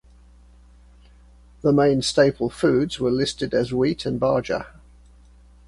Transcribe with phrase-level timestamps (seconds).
[1.61, 4.65] The main staple foods were listed as wheat and bajra.